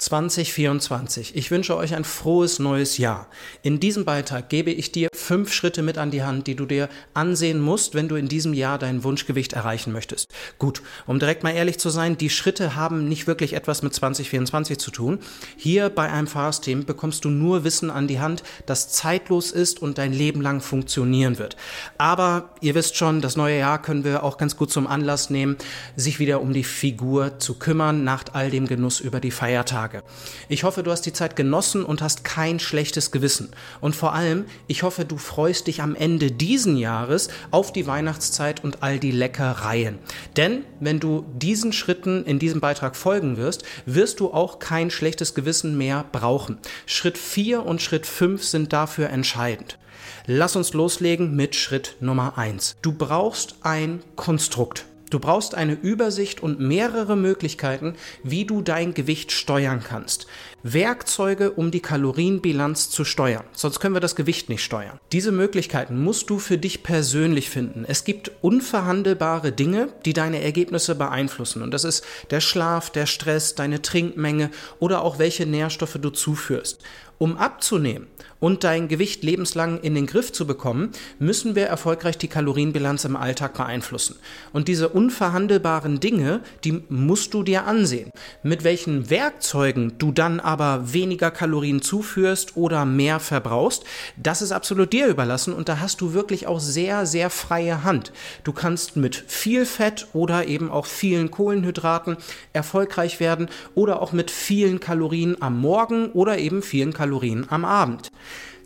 [0.00, 1.36] 2024.
[1.36, 3.26] Ich wünsche euch ein frohes neues Jahr.
[3.62, 6.88] In diesem Beitrag gebe ich dir fünf Schritte mit an die Hand, die du dir
[7.12, 10.32] ansehen musst, wenn du in diesem Jahr dein Wunschgewicht erreichen möchtest.
[10.58, 14.78] Gut, um direkt mal ehrlich zu sein, die Schritte haben nicht wirklich etwas mit 2024
[14.78, 15.18] zu tun.
[15.56, 19.98] Hier bei einem Fahrsystem bekommst du nur Wissen an die Hand, das zeitlos ist und
[19.98, 21.56] dein Leben lang funktionieren wird.
[21.98, 25.56] Aber ihr wisst schon, das neue Jahr können wir auch ganz gut zum Anlass nehmen,
[25.94, 29.89] sich wieder um die Figur zu kümmern, nach all dem Genuss über die Feiertage.
[29.90, 30.02] Tage.
[30.48, 33.50] Ich hoffe, du hast die Zeit genossen und hast kein schlechtes Gewissen.
[33.80, 38.62] Und vor allem, ich hoffe, du freust dich am Ende diesen Jahres auf die Weihnachtszeit
[38.62, 39.98] und all die Leckereien.
[40.36, 45.34] Denn wenn du diesen Schritten in diesem Beitrag folgen wirst, wirst du auch kein schlechtes
[45.34, 46.58] Gewissen mehr brauchen.
[46.86, 49.78] Schritt 4 und Schritt 5 sind dafür entscheidend.
[50.26, 52.76] Lass uns loslegen mit Schritt Nummer 1.
[52.82, 54.86] Du brauchst ein Konstrukt.
[55.10, 60.28] Du brauchst eine Übersicht und mehrere Möglichkeiten, wie du dein Gewicht steuern kannst.
[60.62, 63.44] Werkzeuge, um die Kalorienbilanz zu steuern.
[63.52, 65.00] Sonst können wir das Gewicht nicht steuern.
[65.10, 67.84] Diese Möglichkeiten musst du für dich persönlich finden.
[67.86, 71.62] Es gibt unverhandelbare Dinge, die deine Ergebnisse beeinflussen.
[71.62, 76.82] Und das ist der Schlaf, der Stress, deine Trinkmenge oder auch welche Nährstoffe du zuführst.
[77.18, 78.06] Um abzunehmen
[78.40, 83.16] und dein Gewicht lebenslang in den Griff zu bekommen, müssen wir erfolgreich die Kalorienbilanz im
[83.16, 84.16] Alltag beeinflussen.
[84.52, 88.10] Und diese unverhandelbaren Dinge, die musst du dir ansehen.
[88.42, 93.84] Mit welchen Werkzeugen du dann aber weniger Kalorien zuführst oder mehr verbrauchst,
[94.16, 98.12] das ist absolut dir überlassen und da hast du wirklich auch sehr, sehr freie Hand.
[98.44, 102.16] Du kannst mit viel Fett oder eben auch vielen Kohlenhydraten
[102.52, 108.10] erfolgreich werden oder auch mit vielen Kalorien am Morgen oder eben vielen Kalorien am Abend.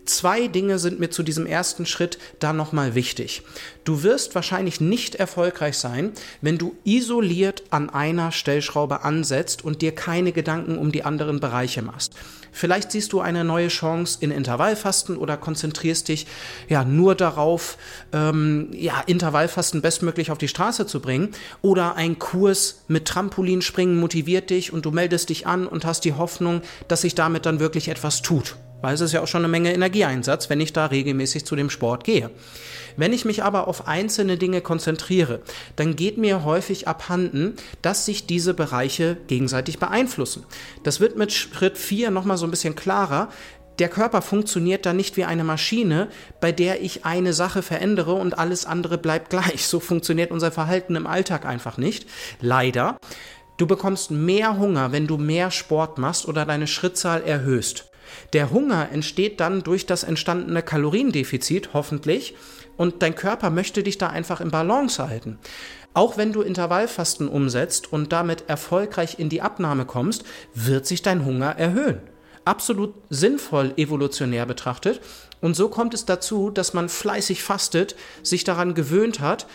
[0.05, 3.42] Zwei Dinge sind mir zu diesem ersten Schritt da nochmal wichtig.
[3.84, 9.94] Du wirst wahrscheinlich nicht erfolgreich sein, wenn du isoliert an einer Stellschraube ansetzt und dir
[9.94, 12.12] keine Gedanken um die anderen Bereiche machst.
[12.52, 16.27] Vielleicht siehst du eine neue Chance in Intervallfasten oder konzentrierst dich
[16.68, 17.78] ja nur darauf,
[18.12, 21.30] ähm, ja, Intervallfasten bestmöglich auf die Straße zu bringen.
[21.62, 26.12] Oder ein Kurs mit Trampolinspringen motiviert dich und du meldest dich an und hast die
[26.12, 29.48] Hoffnung, dass sich damit dann wirklich etwas tut weil es ist ja auch schon eine
[29.48, 32.30] Menge Energieeinsatz, wenn ich da regelmäßig zu dem Sport gehe.
[32.96, 35.40] Wenn ich mich aber auf einzelne Dinge konzentriere,
[35.74, 40.44] dann geht mir häufig abhanden, dass sich diese Bereiche gegenseitig beeinflussen.
[40.83, 43.30] Das wird mit Schritt 4 nochmal so ein bisschen klarer.
[43.78, 46.08] Der Körper funktioniert da nicht wie eine Maschine,
[46.40, 49.67] bei der ich eine Sache verändere und alles andere bleibt gleich.
[49.67, 52.06] So funktioniert unser Verhalten im Alltag einfach nicht.
[52.40, 52.98] Leider.
[53.56, 57.90] Du bekommst mehr Hunger, wenn du mehr Sport machst oder deine Schrittzahl erhöhst.
[58.33, 62.35] Der Hunger entsteht dann durch das entstandene Kaloriendefizit, hoffentlich,
[62.77, 65.39] und dein Körper möchte dich da einfach im Balance halten.
[65.92, 71.25] Auch wenn du Intervallfasten umsetzt und damit erfolgreich in die Abnahme kommst, wird sich dein
[71.25, 72.01] Hunger erhöhen.
[72.45, 75.01] Absolut sinnvoll evolutionär betrachtet.
[75.41, 79.47] Und so kommt es dazu, dass man fleißig fastet, sich daran gewöhnt hat,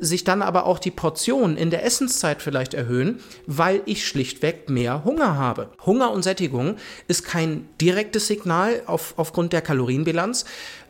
[0.00, 5.04] sich dann aber auch die Portionen in der Essenszeit vielleicht erhöhen, weil ich schlichtweg mehr
[5.04, 5.68] Hunger habe.
[5.84, 10.46] Hunger und Sättigung ist kein direktes Signal auf, aufgrund der Kalorienbilanz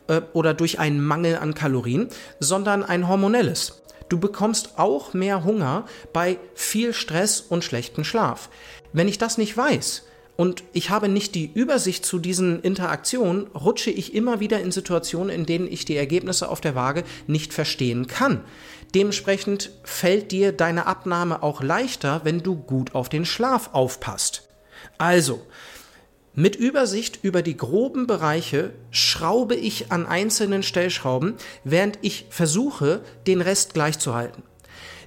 [0.07, 2.07] äh, oder durch einen Mangel an Kalorien,
[2.39, 3.81] sondern ein hormonelles.
[4.07, 8.49] Du bekommst auch mehr Hunger bei viel Stress und schlechtem Schlaf.
[8.93, 10.03] Wenn ich das nicht weiß,
[10.37, 15.29] und ich habe nicht die Übersicht zu diesen Interaktionen, rutsche ich immer wieder in Situationen,
[15.29, 18.41] in denen ich die Ergebnisse auf der Waage nicht verstehen kann.
[18.95, 24.47] Dementsprechend fällt dir deine Abnahme auch leichter, wenn du gut auf den Schlaf aufpasst.
[24.97, 25.45] Also,
[26.33, 31.35] mit Übersicht über die groben Bereiche schraube ich an einzelnen Stellschrauben,
[31.65, 34.43] während ich versuche, den Rest gleichzuhalten.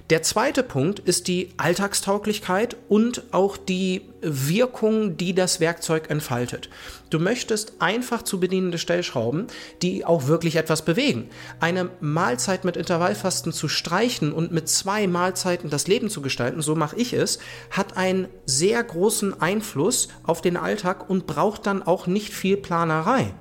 [0.09, 6.71] Der zweite Punkt ist die Alltagstauglichkeit und auch die Wirkung, die das Werkzeug entfaltet.
[7.11, 9.45] Du möchtest einfach zu bedienende Stellschrauben,
[9.83, 11.29] die auch wirklich etwas bewegen.
[11.59, 16.73] Eine Mahlzeit mit Intervallfasten zu streichen und mit zwei Mahlzeiten das Leben zu gestalten, so
[16.73, 17.37] mache ich es,
[17.69, 23.31] hat einen sehr großen Einfluss auf den Alltag und braucht dann auch nicht viel Planerei.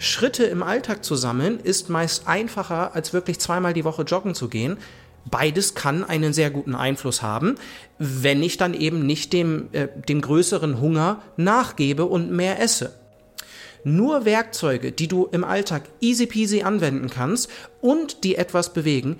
[0.00, 4.48] Schritte im Alltag zu sammeln ist meist einfacher, als wirklich zweimal die Woche joggen zu
[4.48, 4.78] gehen.
[5.28, 7.56] Beides kann einen sehr guten Einfluss haben,
[7.98, 12.94] wenn ich dann eben nicht dem, äh, dem größeren Hunger nachgebe und mehr esse.
[13.84, 17.50] Nur Werkzeuge, die du im Alltag easy peasy anwenden kannst
[17.80, 19.16] und die etwas bewegen,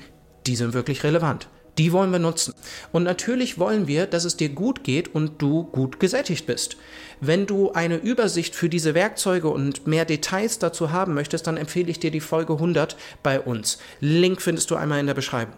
[0.47, 1.49] die sind wirklich relevant.
[1.78, 2.55] Die wollen wir nutzen.
[2.93, 6.76] Und natürlich wollen wir, dass es dir gut geht und du gut gesättigt bist.
[7.20, 11.90] Wenn du eine Übersicht für diese Werkzeuge und mehr Details dazu haben möchtest, dann empfehle
[11.90, 13.78] ich dir die Folge 100 bei uns.
[14.00, 15.55] Link findest du einmal in der Beschreibung.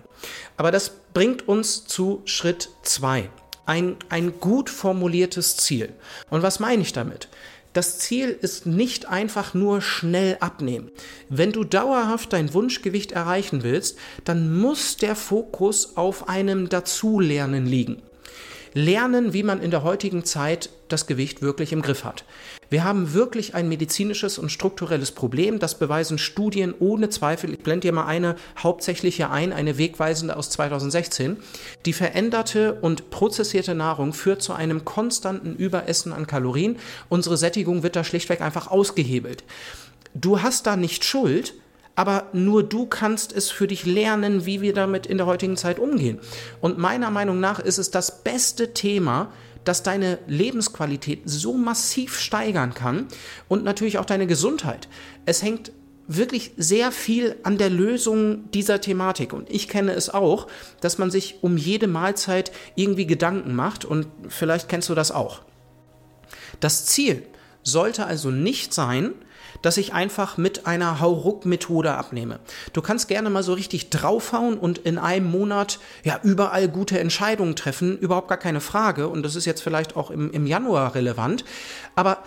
[0.56, 3.28] Aber das bringt uns zu Schritt 2.
[3.66, 5.94] ein, ein gut formuliertes Ziel.
[6.30, 7.28] Und was meine ich damit?
[7.72, 10.90] Das Ziel ist nicht einfach nur schnell abnehmen.
[11.28, 18.02] Wenn du dauerhaft dein Wunschgewicht erreichen willst, dann muss der Fokus auf einem Dazulernen liegen
[18.74, 22.24] lernen, wie man in der heutigen Zeit das Gewicht wirklich im Griff hat.
[22.72, 25.58] Wir haben wirklich ein medizinisches und strukturelles Problem.
[25.58, 27.52] Das beweisen Studien ohne Zweifel.
[27.52, 31.36] Ich blende dir mal eine hauptsächliche ein, eine wegweisende aus 2016.
[31.84, 36.78] Die veränderte und prozessierte Nahrung führt zu einem konstanten Überessen an Kalorien.
[37.10, 39.44] Unsere Sättigung wird da schlichtweg einfach ausgehebelt.
[40.14, 41.52] Du hast da nicht Schuld,
[41.94, 45.78] aber nur du kannst es für dich lernen, wie wir damit in der heutigen Zeit
[45.78, 46.20] umgehen.
[46.62, 49.30] Und meiner Meinung nach ist es das beste Thema,
[49.64, 53.06] das deine Lebensqualität so massiv steigern kann
[53.48, 54.88] und natürlich auch deine Gesundheit.
[55.26, 55.72] Es hängt
[56.08, 59.32] wirklich sehr viel an der Lösung dieser Thematik.
[59.32, 60.48] Und ich kenne es auch,
[60.80, 65.42] dass man sich um jede Mahlzeit irgendwie Gedanken macht und vielleicht kennst du das auch.
[66.60, 67.22] Das Ziel
[67.62, 69.14] sollte also nicht sein,
[69.62, 72.40] dass ich einfach mit einer Hauruck-Methode abnehme.
[72.72, 77.56] Du kannst gerne mal so richtig draufhauen und in einem Monat ja überall gute Entscheidungen
[77.56, 79.08] treffen, überhaupt gar keine Frage.
[79.08, 81.44] Und das ist jetzt vielleicht auch im, im Januar relevant.
[81.94, 82.22] Aber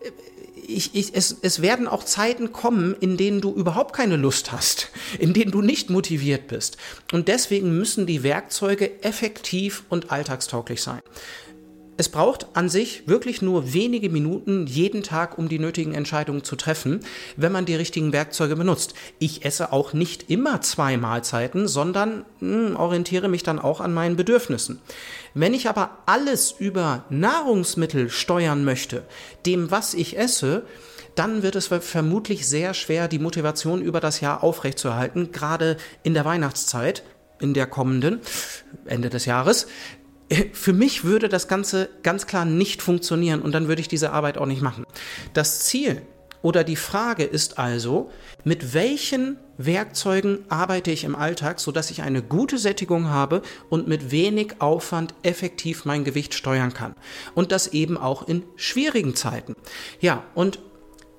[0.00, 0.10] äh,
[0.66, 4.90] ich, ich, es, es werden auch Zeiten kommen, in denen du überhaupt keine Lust hast,
[5.18, 6.76] in denen du nicht motiviert bist.
[7.12, 11.00] Und deswegen müssen die Werkzeuge effektiv und alltagstauglich sein.
[11.98, 16.54] Es braucht an sich wirklich nur wenige Minuten jeden Tag, um die nötigen Entscheidungen zu
[16.54, 17.00] treffen,
[17.36, 18.94] wenn man die richtigen Werkzeuge benutzt.
[19.18, 23.92] Ich esse auch nicht immer zwei Mahlzeiten, sondern mh, hm, orientiere mich dann auch an
[23.92, 24.78] meinen Bedürfnissen.
[25.34, 29.02] Wenn ich aber alles über Nahrungsmittel steuern möchte,
[29.44, 30.62] dem, was ich esse,
[31.16, 36.24] dann wird es vermutlich sehr schwer, die Motivation über das Jahr aufrechtzuerhalten, gerade in der
[36.24, 37.02] Weihnachtszeit,
[37.40, 38.20] in der kommenden,
[38.84, 39.66] Ende des Jahres,
[40.52, 44.38] für mich würde das Ganze ganz klar nicht funktionieren und dann würde ich diese Arbeit
[44.38, 44.84] auch nicht machen.
[45.32, 46.02] Das Ziel
[46.42, 48.10] oder die Frage ist also,
[48.44, 54.12] mit welchen Werkzeugen arbeite ich im Alltag, sodass ich eine gute Sättigung habe und mit
[54.12, 56.94] wenig Aufwand effektiv mein Gewicht steuern kann.
[57.34, 59.54] Und das eben auch in schwierigen Zeiten.
[60.00, 60.60] Ja, und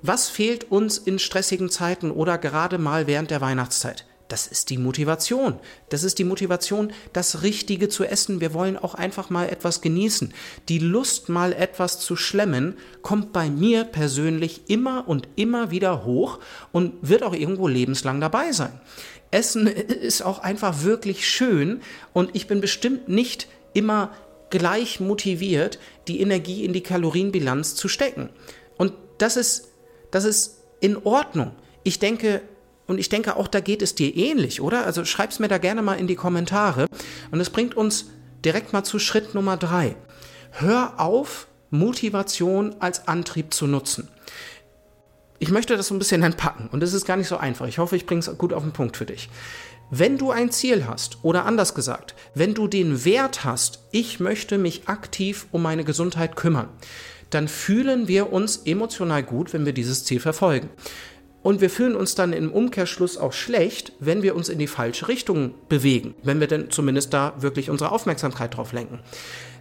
[0.02, 4.06] was fehlt uns in stressigen Zeiten oder gerade mal während der Weihnachtszeit?
[4.30, 5.60] Das ist die Motivation.
[5.90, 8.40] Das ist die Motivation, das Richtige zu essen.
[8.40, 10.34] Wir wollen auch einfach mal etwas genießen.
[10.70, 16.40] Die Lust, mal etwas zu schlemmen, kommt bei mir persönlich immer und immer wieder hoch
[16.72, 18.80] und wird auch irgendwo lebenslang dabei sein.
[19.32, 21.82] Essen ist auch einfach wirklich schön
[22.14, 24.12] und ich bin bestimmt nicht immer
[24.52, 28.30] gleich motiviert, die Energie in die Kalorienbilanz zu stecken.
[28.78, 29.70] Und das ist,
[30.12, 31.52] das ist in Ordnung.
[31.84, 32.42] Ich denke,
[32.90, 34.86] und ich denke auch, da geht es dir ähnlich, oder?
[34.86, 36.88] Also schreib's mir da gerne mal in die Kommentare.
[37.30, 38.08] Und es bringt uns
[38.44, 39.96] direkt mal zu Schritt Nummer drei.
[40.52, 44.08] Hör auf, Motivation als Antrieb zu nutzen.
[45.38, 47.68] Ich möchte das so ein bisschen entpacken und es ist gar nicht so einfach.
[47.68, 49.30] Ich hoffe, ich bringe es gut auf den Punkt für dich.
[49.92, 54.58] Wenn du ein Ziel hast, oder anders gesagt, wenn du den Wert hast, ich möchte
[54.58, 56.70] mich aktiv um meine Gesundheit kümmern,
[57.30, 60.70] dann fühlen wir uns emotional gut, wenn wir dieses Ziel verfolgen.
[61.42, 65.08] Und wir fühlen uns dann im Umkehrschluss auch schlecht, wenn wir uns in die falsche
[65.08, 69.00] Richtung bewegen, wenn wir denn zumindest da wirklich unsere Aufmerksamkeit drauf lenken.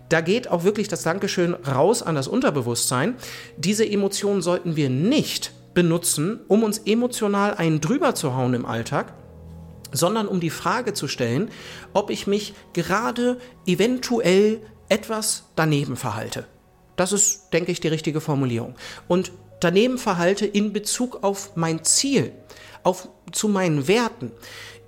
[0.08, 3.16] Da geht auch wirklich das Dankeschön raus an das Unterbewusstsein.
[3.56, 9.12] Diese Emotionen sollten wir nicht benutzen, um uns emotional einen drüber zu hauen im Alltag,
[9.92, 11.50] sondern um die Frage zu stellen,
[11.92, 16.47] ob ich mich gerade eventuell etwas daneben verhalte.
[16.97, 18.75] Das ist, denke ich, die richtige Formulierung.
[19.06, 19.30] Und
[19.61, 22.33] daneben verhalte in Bezug auf mein Ziel,
[22.83, 24.33] auf, zu meinen Werten.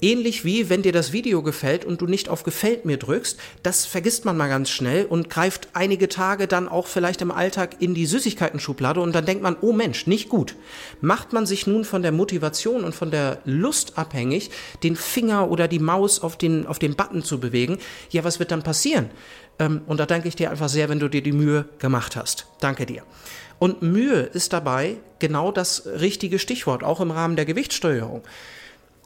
[0.02, 3.84] Ähnlich wie wenn dir das Video gefällt und du nicht auf Gefällt mir drückst, das
[3.84, 7.92] vergisst man mal ganz schnell und greift einige Tage dann auch vielleicht im Alltag in
[7.92, 10.56] die Süßigkeiten-Schublade und dann denkt man, oh Mensch, nicht gut.
[11.02, 14.50] Macht man sich nun von der Motivation und von der Lust abhängig,
[14.82, 18.52] den Finger oder die Maus auf den, auf den Button zu bewegen, ja, was wird
[18.52, 19.10] dann passieren?
[19.58, 22.46] Ähm, und da danke ich dir einfach sehr, wenn du dir die Mühe gemacht hast.
[22.60, 23.02] Danke dir.
[23.60, 28.22] Und Mühe ist dabei genau das richtige Stichwort, auch im Rahmen der Gewichtssteuerung.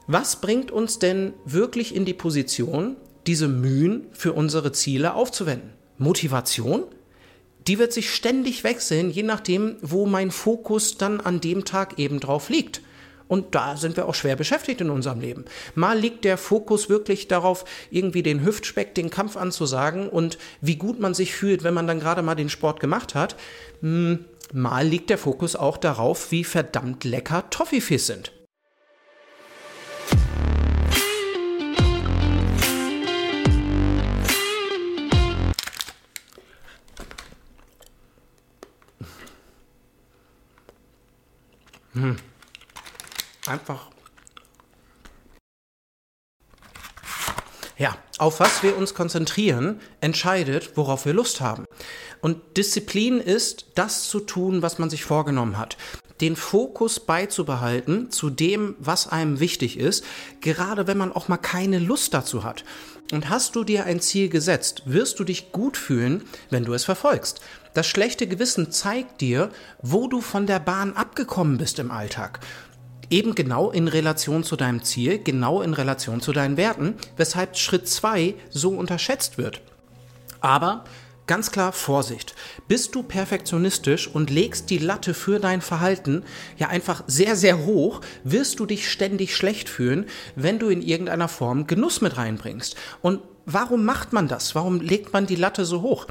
[0.07, 2.97] Was bringt uns denn wirklich in die Position,
[3.27, 5.71] diese Mühen für unsere Ziele aufzuwenden?
[5.99, 6.85] Motivation?
[7.67, 12.21] Die wird sich ständig wechseln, je nachdem, wo mein Fokus dann an dem Tag eben
[12.21, 12.81] drauf liegt.
[13.27, 15.47] Und da sind wir auch schwer beschäftigt in unserem Leben.
[15.75, 21.01] Mal liegt der Fokus wirklich darauf, irgendwie den Hüftspeck, den Kampf anzusagen und wie gut
[21.01, 23.35] man sich fühlt, wenn man dann gerade mal den Sport gemacht hat.
[23.81, 28.33] Hm, Mal liegt der Fokus auch darauf, wie verdammt lecker Toffifees sind.
[41.95, 42.17] Hm.
[43.47, 43.94] Einfach
[47.77, 51.65] Ja, auf was wir uns konzentrieren, entscheidet, worauf wir Lust haben.
[52.21, 55.77] Und Disziplin ist, das zu tun, was man sich vorgenommen hat
[56.21, 60.05] den Fokus beizubehalten zu dem, was einem wichtig ist,
[60.41, 62.65] gerade wenn man auch mal keine Lust dazu hat.
[63.13, 66.85] Und hast du dir ein Ziel gesetzt, wirst du dich gut fühlen, wenn du es
[66.85, 67.41] verfolgst.
[67.75, 69.51] Das schlechte Gewissen zeigt dir,
[69.83, 72.41] wo du von der Bahn abgekommen bist im Alltag.
[73.11, 77.89] Eben genau in Relation zu deinem Ziel, genau in Relation zu deinen Werten, weshalb Schritt
[77.89, 79.61] 2 so unterschätzt wird.
[80.41, 80.85] Aber
[81.27, 82.35] Ganz klar Vorsicht.
[82.69, 86.23] Bist du perfektionistisch und legst die Latte für dein Verhalten
[86.59, 90.05] ja einfach sehr, sehr hoch, wirst du dich ständig schlecht fühlen,
[90.37, 92.77] wenn du in irgendeiner Form Genuss mit reinbringst.
[93.01, 94.55] Und warum macht man das?
[94.55, 96.07] Warum legt man die Latte so hoch?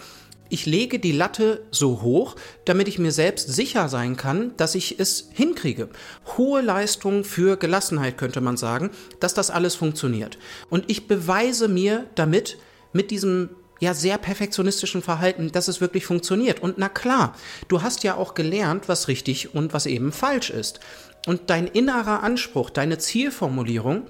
[0.54, 5.00] Ich lege die Latte so hoch, damit ich mir selbst sicher sein kann, dass ich
[5.00, 5.90] es hinkriege.
[6.38, 10.38] Hohe Leistung für Gelassenheit könnte man sagen, dass das alles funktioniert.
[10.70, 12.60] Und ich beweise mir damit,
[12.92, 16.62] mit diesem ja sehr perfektionistischen Verhalten, dass es wirklich funktioniert.
[16.62, 17.36] Und na klar,
[17.68, 20.82] du hast ja auch gelernt, was richtig und was eben falsch ist.
[21.26, 24.06] Und dein innerer Anspruch, deine Zielformulierung,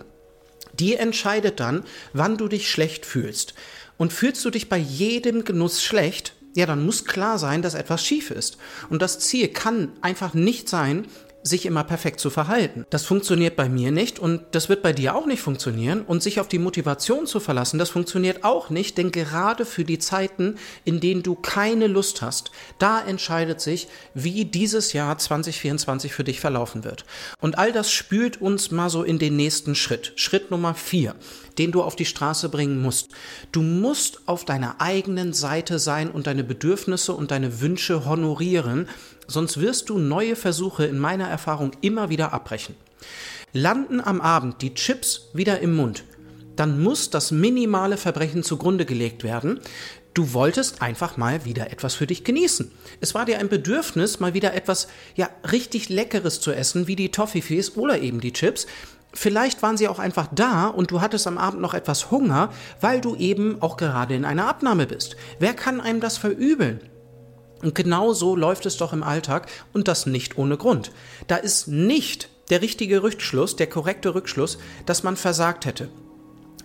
[0.73, 3.53] die entscheidet dann, wann du dich schlecht fühlst.
[3.97, 8.05] Und fühlst du dich bei jedem Genuss schlecht, ja, dann muss klar sein, dass etwas
[8.05, 8.57] schief ist.
[8.89, 11.07] Und das Ziel kann einfach nicht sein,
[11.43, 12.85] sich immer perfekt zu verhalten.
[12.89, 16.01] Das funktioniert bei mir nicht und das wird bei dir auch nicht funktionieren.
[16.01, 19.99] Und sich auf die Motivation zu verlassen, das funktioniert auch nicht, denn gerade für die
[19.99, 26.23] Zeiten, in denen du keine Lust hast, da entscheidet sich, wie dieses Jahr 2024 für
[26.23, 27.05] dich verlaufen wird.
[27.41, 30.13] Und all das spült uns mal so in den nächsten Schritt.
[30.15, 31.15] Schritt Nummer vier
[31.57, 33.09] den du auf die Straße bringen musst.
[33.51, 38.87] Du musst auf deiner eigenen Seite sein und deine Bedürfnisse und deine Wünsche honorieren,
[39.27, 42.75] sonst wirst du neue Versuche in meiner Erfahrung immer wieder abbrechen.
[43.51, 46.03] Landen am Abend die Chips wieder im Mund,
[46.55, 49.59] dann muss das minimale Verbrechen zugrunde gelegt werden.
[50.13, 52.71] Du wolltest einfach mal wieder etwas für dich genießen.
[53.01, 57.09] Es war dir ein Bedürfnis, mal wieder etwas ja richtig leckeres zu essen, wie die
[57.09, 58.67] Toffifees oder eben die Chips.
[59.11, 62.51] Vielleicht waren sie auch einfach da und du hattest am Abend noch etwas Hunger,
[62.81, 65.15] weil du eben auch gerade in einer Abnahme bist.
[65.39, 66.79] Wer kann einem das verübeln?
[67.63, 70.91] Und genau so läuft es doch im Alltag und das nicht ohne Grund.
[71.27, 75.89] Da ist nicht der richtige Rückschluss, der korrekte Rückschluss, dass man versagt hätte.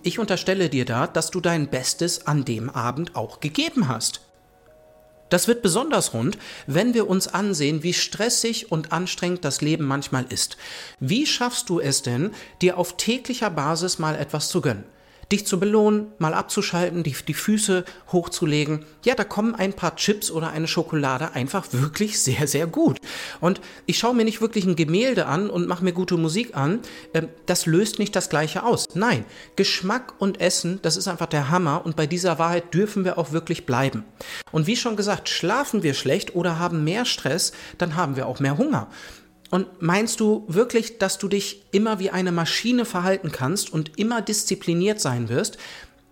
[0.03, 4.21] Ich unterstelle dir da, dass du dein Bestes an dem Abend auch gegeben hast.
[5.29, 6.37] Das wird besonders rund,
[6.67, 10.57] wenn wir uns ansehen, wie stressig und anstrengend das Leben manchmal ist.
[10.99, 14.83] Wie schaffst du es denn, dir auf täglicher Basis mal etwas zu gönnen?
[15.31, 18.85] Dich zu belohnen, mal abzuschalten, die, die Füße hochzulegen.
[19.05, 22.97] Ja, da kommen ein paar Chips oder eine Schokolade einfach wirklich sehr, sehr gut.
[23.39, 26.79] Und ich schaue mir nicht wirklich ein Gemälde an und mache mir gute Musik an.
[27.13, 28.87] Ähm, das löst nicht das Gleiche aus.
[28.95, 29.23] Nein,
[29.55, 33.31] Geschmack und Essen, das ist einfach der Hammer und bei dieser Wahrheit dürfen wir auch
[33.31, 34.03] wirklich bleiben.
[34.51, 38.39] Und wie schon gesagt, schlafen wir schlecht oder haben mehr Stress, dann haben wir auch
[38.39, 38.89] mehr Hunger.
[39.49, 44.21] Und meinst du wirklich, dass du dich immer wie eine Maschine verhalten kannst und immer
[44.21, 45.57] diszipliniert sein wirst?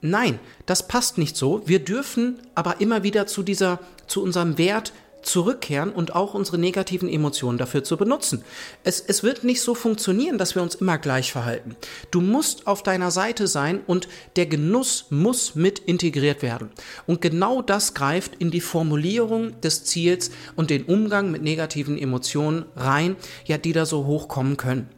[0.01, 1.61] Nein, das passt nicht so.
[1.65, 7.09] Wir dürfen aber immer wieder zu dieser, zu unserem Wert zurückkehren und auch unsere negativen
[7.09, 8.43] Emotionen dafür zu benutzen.
[8.83, 11.75] Es, es wird nicht so funktionieren, dass wir uns immer gleich verhalten.
[12.11, 16.69] Du musst auf deiner Seite sein und der Genuss muss mit integriert werden.
[17.05, 22.65] Und genau das greift in die Formulierung des Ziels und den Umgang mit negativen Emotionen
[22.75, 24.89] rein, ja, die da so hochkommen können.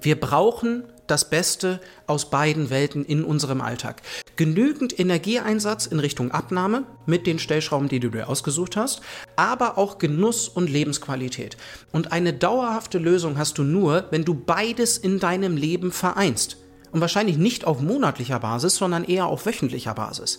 [0.00, 4.02] Wir brauchen das Beste aus beiden Welten in unserem Alltag.
[4.36, 9.00] Genügend Energieeinsatz in Richtung Abnahme mit den Stellschrauben, die du dir ausgesucht hast,
[9.36, 11.56] aber auch Genuss und Lebensqualität.
[11.92, 16.58] Und eine dauerhafte Lösung hast du nur, wenn du beides in deinem Leben vereinst.
[16.90, 20.38] Und wahrscheinlich nicht auf monatlicher Basis, sondern eher auf wöchentlicher Basis.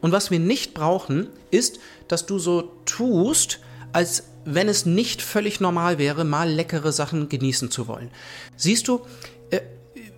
[0.00, 3.58] Und was wir nicht brauchen, ist, dass du so tust,
[3.92, 8.10] als wenn es nicht völlig normal wäre, mal leckere Sachen genießen zu wollen.
[8.56, 9.00] Siehst du,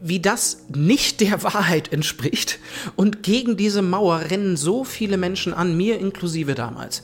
[0.00, 2.58] wie das nicht der Wahrheit entspricht.
[2.96, 7.02] Und gegen diese Mauer rennen so viele Menschen an, mir inklusive damals.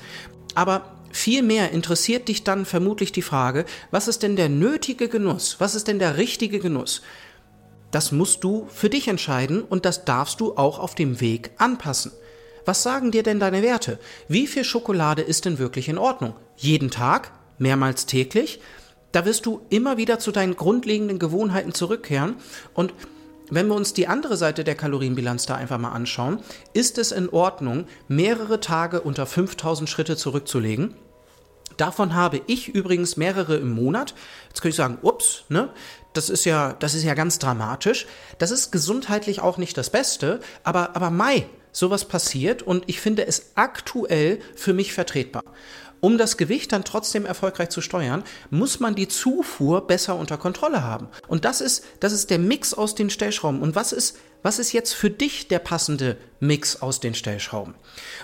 [0.54, 5.56] Aber Vielmehr interessiert dich dann vermutlich die Frage, was ist denn der nötige Genuss?
[5.58, 7.00] Was ist denn der richtige Genuss?
[7.90, 12.12] Das musst du für dich entscheiden und das darfst du auch auf dem Weg anpassen.
[12.66, 13.98] Was sagen dir denn deine Werte?
[14.28, 16.34] Wie viel Schokolade ist denn wirklich in Ordnung?
[16.56, 17.32] Jeden Tag?
[17.56, 18.60] Mehrmals täglich?
[19.12, 22.36] Da wirst du immer wieder zu deinen grundlegenden Gewohnheiten zurückkehren
[22.75, 22.92] und
[23.48, 26.40] wenn wir uns die andere Seite der Kalorienbilanz da einfach mal anschauen,
[26.72, 30.94] ist es in Ordnung, mehrere Tage unter 5000 Schritte zurückzulegen?
[31.76, 34.14] Davon habe ich übrigens mehrere im Monat.
[34.48, 35.70] Jetzt könnte ich sagen, ups, ne?
[36.12, 38.06] Das ist ja, das ist ja ganz dramatisch.
[38.38, 43.26] Das ist gesundheitlich auch nicht das Beste, aber, aber Mai, sowas passiert und ich finde
[43.26, 45.42] es aktuell für mich vertretbar.
[46.06, 50.84] Um das Gewicht dann trotzdem erfolgreich zu steuern, muss man die Zufuhr besser unter Kontrolle
[50.84, 51.08] haben.
[51.26, 53.60] Und das ist, das ist der Mix aus den Stellschrauben.
[53.60, 57.75] Und was ist, was ist jetzt für dich der passende Mix aus den Stellschrauben?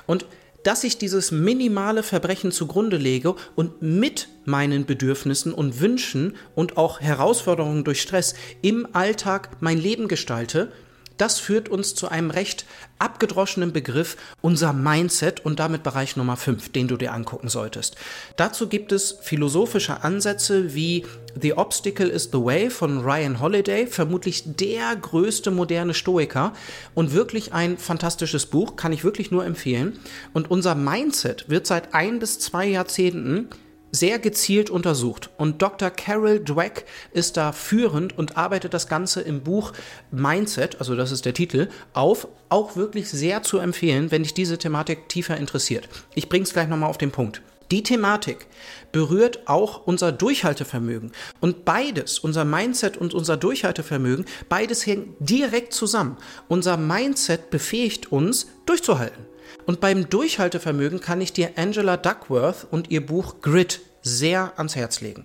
[0.06, 0.26] Und
[0.62, 7.00] dass ich dieses minimale Verbrechen zugrunde lege und mit meinen Bedürfnissen und Wünschen und auch
[7.00, 10.70] Herausforderungen durch Stress im Alltag mein Leben gestalte,
[11.16, 12.64] das führt uns zu einem recht
[12.98, 17.96] abgedroschenen Begriff, unser Mindset und damit Bereich Nummer 5, den du dir angucken solltest.
[18.36, 21.04] Dazu gibt es philosophische Ansätze wie
[21.40, 26.52] The Obstacle is the Way von Ryan Holiday, vermutlich der größte moderne Stoiker
[26.94, 29.98] und wirklich ein fantastisches Buch, kann ich wirklich nur empfehlen.
[30.32, 33.48] Und unser Mindset wird seit ein bis zwei Jahrzehnten
[33.92, 35.30] sehr gezielt untersucht.
[35.36, 35.90] Und Dr.
[35.90, 39.72] Carol Dweck ist da führend und arbeitet das Ganze im Buch
[40.10, 42.26] Mindset, also das ist der Titel, auf.
[42.48, 45.88] Auch wirklich sehr zu empfehlen, wenn dich diese Thematik tiefer interessiert.
[46.14, 47.40] Ich bringe es gleich nochmal auf den Punkt.
[47.70, 48.46] Die Thematik
[48.92, 51.12] berührt auch unser Durchhaltevermögen.
[51.40, 56.18] Und beides, unser Mindset und unser Durchhaltevermögen, beides hängt direkt zusammen.
[56.48, 59.24] Unser Mindset befähigt uns, durchzuhalten.
[59.66, 65.00] Und beim Durchhaltevermögen kann ich dir Angela Duckworth und ihr Buch Grit sehr ans Herz
[65.00, 65.24] legen.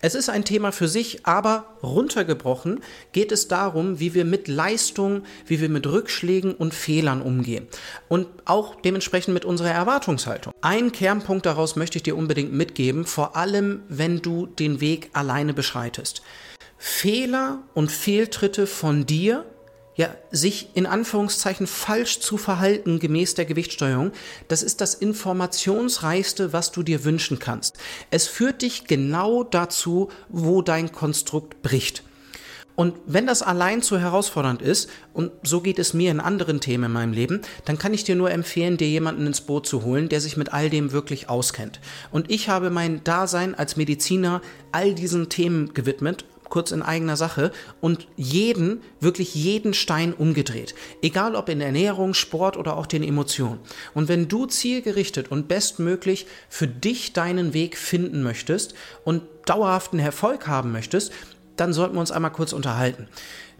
[0.00, 2.80] Es ist ein Thema für sich, aber runtergebrochen
[3.12, 7.68] geht es darum, wie wir mit Leistung, wie wir mit Rückschlägen und Fehlern umgehen
[8.08, 10.54] und auch dementsprechend mit unserer Erwartungshaltung.
[10.62, 15.52] Ein Kernpunkt daraus möchte ich dir unbedingt mitgeben, vor allem wenn du den Weg alleine
[15.52, 16.22] beschreitest.
[16.78, 19.44] Fehler und Fehltritte von dir
[19.96, 24.12] ja, sich in Anführungszeichen falsch zu verhalten gemäß der Gewichtsteuerung,
[24.48, 27.76] das ist das informationsreichste, was du dir wünschen kannst.
[28.10, 32.02] Es führt dich genau dazu, wo dein Konstrukt bricht.
[32.76, 36.84] Und wenn das allein zu herausfordernd ist, und so geht es mir in anderen Themen
[36.84, 40.08] in meinem Leben, dann kann ich dir nur empfehlen, dir jemanden ins Boot zu holen,
[40.08, 41.78] der sich mit all dem wirklich auskennt.
[42.10, 44.42] Und ich habe mein Dasein als Mediziner
[44.72, 50.76] all diesen Themen gewidmet kurz in eigener Sache und jeden, wirklich jeden Stein umgedreht.
[51.02, 53.58] Egal ob in Ernährung, Sport oder auch den Emotionen.
[53.92, 60.46] Und wenn du zielgerichtet und bestmöglich für dich deinen Weg finden möchtest und dauerhaften Erfolg
[60.46, 61.12] haben möchtest,
[61.56, 63.08] dann sollten wir uns einmal kurz unterhalten.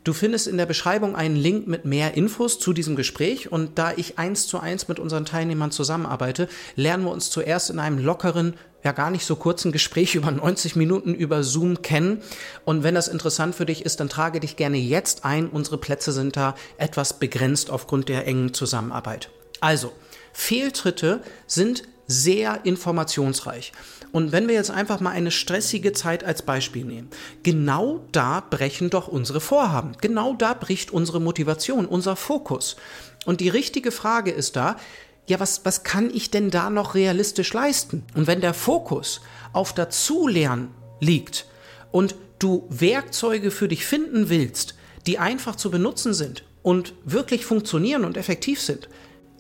[0.05, 3.93] Du findest in der Beschreibung einen Link mit mehr Infos zu diesem Gespräch und da
[3.97, 8.55] ich eins zu eins mit unseren Teilnehmern zusammenarbeite, lernen wir uns zuerst in einem lockeren,
[8.85, 12.23] ja gar nicht so kurzen Gespräch über 90 Minuten über Zoom kennen.
[12.65, 15.49] Und wenn das interessant für dich ist, dann trage dich gerne jetzt ein.
[15.49, 19.31] Unsere Plätze sind da etwas begrenzt aufgrund der engen Zusammenarbeit.
[19.61, 19.93] Also,
[20.33, 23.73] Fehltritte sind sehr informationsreich.
[24.13, 27.09] Und wenn wir jetzt einfach mal eine stressige Zeit als Beispiel nehmen,
[27.43, 29.93] genau da brechen doch unsere Vorhaben.
[30.01, 32.77] Genau da bricht unsere Motivation, unser Fokus.
[33.25, 34.77] Und die richtige Frage ist da,
[35.27, 38.05] ja, was, was kann ich denn da noch realistisch leisten?
[38.15, 39.21] Und wenn der Fokus
[39.53, 40.69] auf Dazulernen
[41.01, 41.47] liegt
[41.91, 44.75] und du Werkzeuge für dich finden willst,
[45.07, 48.89] die einfach zu benutzen sind und wirklich funktionieren und effektiv sind,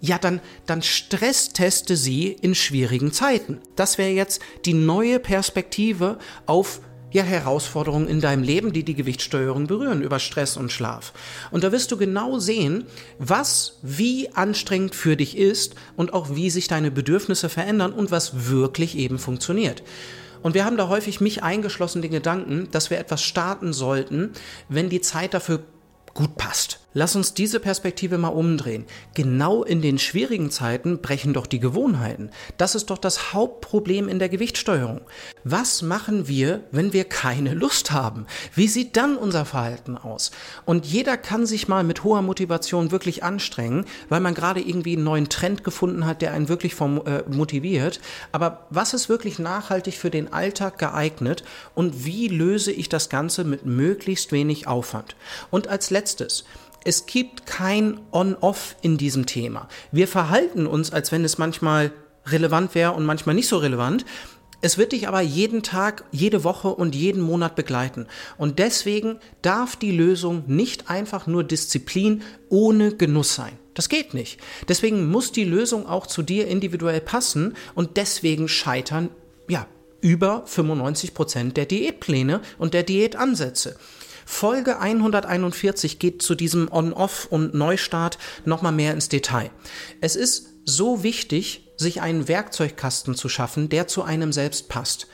[0.00, 3.60] ja, dann, dann stressteste sie in schwierigen Zeiten.
[3.74, 6.80] Das wäre jetzt die neue Perspektive auf
[7.14, 11.12] ja, Herausforderungen in deinem Leben, die die Gewichtssteuerung berühren, über Stress und Schlaf.
[11.52, 12.86] Und da wirst du genau sehen,
[13.20, 18.48] was wie anstrengend für dich ist und auch wie sich deine Bedürfnisse verändern und was
[18.48, 19.84] wirklich eben funktioniert.
[20.42, 24.32] Und wir haben da häufig mich eingeschlossen den Gedanken, dass wir etwas starten sollten,
[24.68, 25.62] wenn die Zeit dafür
[26.14, 26.80] gut passt.
[26.96, 28.86] Lass uns diese Perspektive mal umdrehen.
[29.14, 32.30] Genau in den schwierigen Zeiten brechen doch die Gewohnheiten.
[32.56, 35.00] Das ist doch das Hauptproblem in der Gewichtsteuerung.
[35.42, 38.26] Was machen wir, wenn wir keine Lust haben?
[38.54, 40.30] Wie sieht dann unser Verhalten aus?
[40.66, 45.02] Und jeder kann sich mal mit hoher Motivation wirklich anstrengen, weil man gerade irgendwie einen
[45.02, 48.00] neuen Trend gefunden hat, der einen wirklich vom, äh, motiviert.
[48.30, 51.42] Aber was ist wirklich nachhaltig für den Alltag geeignet
[51.74, 55.16] und wie löse ich das Ganze mit möglichst wenig Aufwand?
[55.50, 56.44] Und als letztes,
[56.84, 59.68] es gibt kein On-Off in diesem Thema.
[59.90, 61.92] Wir verhalten uns, als wenn es manchmal
[62.26, 64.04] relevant wäre und manchmal nicht so relevant.
[64.60, 68.06] Es wird dich aber jeden Tag, jede Woche und jeden Monat begleiten.
[68.38, 73.58] Und deswegen darf die Lösung nicht einfach nur Disziplin ohne Genuss sein.
[73.74, 74.40] Das geht nicht.
[74.68, 79.10] Deswegen muss die Lösung auch zu dir individuell passen und deswegen scheitern,
[79.48, 79.66] ja,
[80.00, 83.76] über 95 Prozent der Diätpläne und der Diätansätze.
[84.24, 89.50] Folge 141 geht zu diesem On-Off und Neustart nochmal mehr ins Detail.
[90.00, 95.08] Es ist so wichtig, sich einen Werkzeugkasten zu schaffen, der zu einem selbst passt.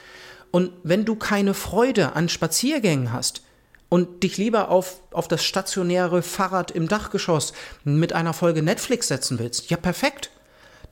[0.51, 3.43] Und wenn du keine Freude an Spaziergängen hast,
[3.91, 7.53] und dich lieber auf, auf das stationäre Fahrrad im Dachgeschoss
[7.85, 10.31] mit einer Folge Netflix setzen willst, ja perfekt.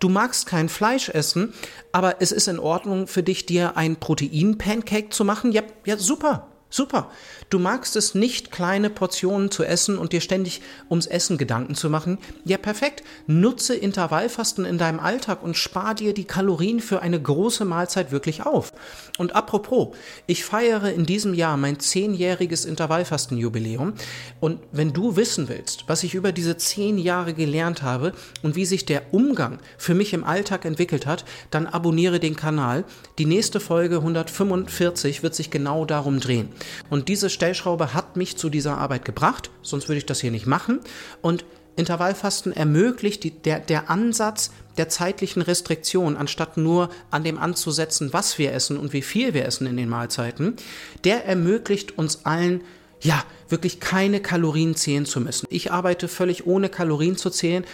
[0.00, 1.54] Du magst kein Fleisch essen,
[1.90, 6.48] aber es ist in Ordnung für dich, dir ein Protein-Pancake zu machen, ja, ja super.
[6.70, 7.10] Super.
[7.48, 11.88] Du magst es nicht, kleine Portionen zu essen und dir ständig ums Essen Gedanken zu
[11.88, 12.18] machen.
[12.44, 13.02] Ja, perfekt.
[13.26, 18.44] Nutze Intervallfasten in deinem Alltag und spar dir die Kalorien für eine große Mahlzeit wirklich
[18.44, 18.74] auf.
[19.16, 23.94] Und apropos, ich feiere in diesem Jahr mein zehnjähriges Intervallfastenjubiläum.
[24.38, 28.66] Und wenn du wissen willst, was ich über diese zehn Jahre gelernt habe und wie
[28.66, 32.84] sich der Umgang für mich im Alltag entwickelt hat, dann abonniere den Kanal.
[33.18, 36.50] Die nächste Folge 145 wird sich genau darum drehen.
[36.90, 40.46] Und diese Stellschraube hat mich zu dieser Arbeit gebracht, sonst würde ich das hier nicht
[40.46, 40.80] machen.
[41.22, 41.44] Und
[41.76, 48.38] Intervallfasten ermöglicht die, der, der Ansatz der zeitlichen Restriktion, anstatt nur an dem anzusetzen, was
[48.38, 50.56] wir essen und wie viel wir essen in den Mahlzeiten,
[51.04, 52.62] der ermöglicht uns allen,
[53.00, 55.46] ja, wirklich keine Kalorien zählen zu müssen.
[55.50, 57.64] Ich arbeite völlig ohne Kalorien zu zählen,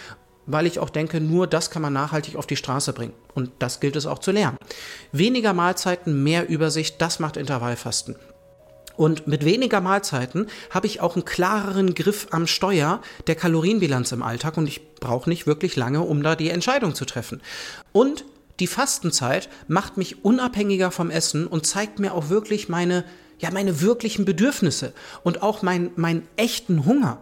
[0.45, 3.13] weil ich auch denke, nur das kann man nachhaltig auf die Straße bringen.
[3.33, 4.57] Und das gilt es auch zu lernen.
[5.11, 8.15] Weniger Mahlzeiten, mehr Übersicht, das macht Intervallfasten.
[8.97, 14.23] Und mit weniger Mahlzeiten habe ich auch einen klareren Griff am Steuer der Kalorienbilanz im
[14.23, 17.41] Alltag und ich brauche nicht wirklich lange, um da die Entscheidung zu treffen.
[17.91, 18.25] Und
[18.59, 23.03] die Fastenzeit macht mich unabhängiger vom Essen und zeigt mir auch wirklich meine,
[23.39, 27.19] ja, meine wirklichen Bedürfnisse und auch mein, meinen echten Hunger.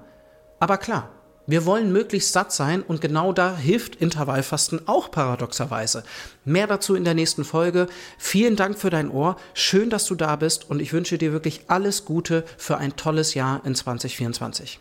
[0.60, 1.10] Aber klar,
[1.46, 6.04] wir wollen möglichst satt sein und genau da hilft Intervallfasten auch paradoxerweise.
[6.46, 7.88] Mehr dazu in der nächsten Folge.
[8.18, 9.36] Vielen Dank für dein Ohr.
[9.54, 13.34] Schön, dass du da bist und ich wünsche dir wirklich alles Gute für ein tolles
[13.34, 14.80] Jahr in 2024.